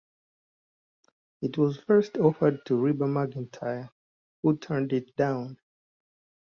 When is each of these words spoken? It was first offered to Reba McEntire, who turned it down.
It 1.43 1.59
was 1.59 1.77
first 1.77 2.17
offered 2.17 2.65
to 2.65 2.75
Reba 2.83 3.05
McEntire, 3.05 3.91
who 4.41 4.57
turned 4.57 4.93
it 4.93 5.15
down. 5.15 5.59